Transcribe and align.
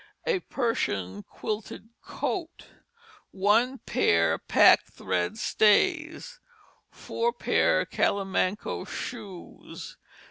A 0.25 0.39
Persian 0.39 1.21
Quilted 1.21 1.89
Coat. 2.01 2.65
1 3.29 3.77
p. 3.85 4.29
Pack 4.47 4.87
Thread 4.91 5.37
Stays. 5.37 6.39
4 6.89 7.31
p. 7.33 7.51
Callimanco 7.51 8.83
Shoes. 8.87 9.97